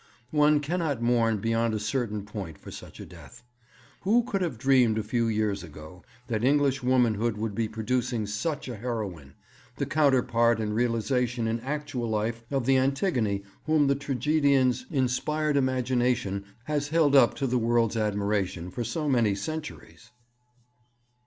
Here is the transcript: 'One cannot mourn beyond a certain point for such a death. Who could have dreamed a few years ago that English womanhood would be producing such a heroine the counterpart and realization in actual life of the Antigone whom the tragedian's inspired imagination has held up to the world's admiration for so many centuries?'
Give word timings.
'One 0.31 0.61
cannot 0.61 0.99
mourn 0.99 1.37
beyond 1.37 1.75
a 1.75 1.79
certain 1.79 2.25
point 2.25 2.57
for 2.57 2.71
such 2.71 2.99
a 2.99 3.05
death. 3.05 3.43
Who 3.99 4.23
could 4.23 4.41
have 4.41 4.57
dreamed 4.57 4.97
a 4.97 5.03
few 5.03 5.27
years 5.27 5.63
ago 5.63 6.01
that 6.25 6.43
English 6.43 6.81
womanhood 6.81 7.37
would 7.37 7.53
be 7.53 7.67
producing 7.67 8.25
such 8.25 8.67
a 8.67 8.77
heroine 8.77 9.35
the 9.75 9.85
counterpart 9.85 10.59
and 10.59 10.73
realization 10.73 11.47
in 11.47 11.59
actual 11.59 12.09
life 12.09 12.43
of 12.49 12.65
the 12.65 12.77
Antigone 12.77 13.43
whom 13.67 13.85
the 13.85 13.93
tragedian's 13.93 14.87
inspired 14.89 15.55
imagination 15.55 16.45
has 16.63 16.87
held 16.87 17.15
up 17.15 17.35
to 17.35 17.45
the 17.45 17.59
world's 17.59 17.95
admiration 17.95 18.71
for 18.71 18.83
so 18.83 19.07
many 19.07 19.35
centuries?' 19.35 20.09